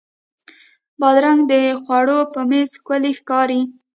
[0.99, 3.61] بادرنګ د خوړو په میز ښکلی ښکاري.